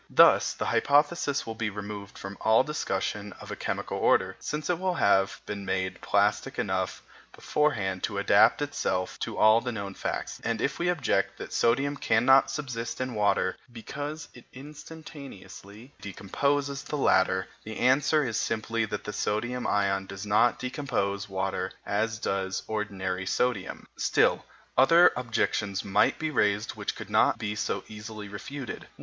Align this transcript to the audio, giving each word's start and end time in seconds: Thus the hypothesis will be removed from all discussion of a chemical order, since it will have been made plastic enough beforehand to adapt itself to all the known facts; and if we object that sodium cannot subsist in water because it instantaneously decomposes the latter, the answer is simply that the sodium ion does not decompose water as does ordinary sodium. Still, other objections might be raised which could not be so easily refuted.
Thus 0.09 0.55
the 0.55 0.65
hypothesis 0.65 1.45
will 1.45 1.53
be 1.53 1.69
removed 1.69 2.17
from 2.17 2.35
all 2.41 2.63
discussion 2.63 3.33
of 3.33 3.51
a 3.51 3.55
chemical 3.55 3.99
order, 3.99 4.35
since 4.39 4.67
it 4.67 4.79
will 4.79 4.95
have 4.95 5.39
been 5.45 5.63
made 5.63 6.01
plastic 6.01 6.57
enough 6.57 7.03
beforehand 7.35 8.01
to 8.05 8.17
adapt 8.17 8.63
itself 8.63 9.19
to 9.19 9.37
all 9.37 9.61
the 9.61 9.71
known 9.71 9.93
facts; 9.93 10.41
and 10.43 10.59
if 10.59 10.79
we 10.79 10.89
object 10.89 11.37
that 11.37 11.53
sodium 11.53 11.95
cannot 11.95 12.49
subsist 12.49 12.99
in 12.99 13.13
water 13.13 13.57
because 13.71 14.27
it 14.33 14.45
instantaneously 14.53 15.93
decomposes 16.01 16.81
the 16.81 16.97
latter, 16.97 17.47
the 17.63 17.77
answer 17.77 18.23
is 18.25 18.37
simply 18.37 18.85
that 18.85 19.03
the 19.03 19.13
sodium 19.13 19.67
ion 19.67 20.07
does 20.07 20.25
not 20.25 20.57
decompose 20.57 21.29
water 21.29 21.73
as 21.85 22.17
does 22.17 22.63
ordinary 22.67 23.27
sodium. 23.27 23.87
Still, 23.97 24.45
other 24.75 25.11
objections 25.15 25.85
might 25.85 26.17
be 26.17 26.31
raised 26.31 26.71
which 26.71 26.95
could 26.95 27.11
not 27.11 27.37
be 27.37 27.53
so 27.53 27.83
easily 27.87 28.27
refuted. 28.27 28.87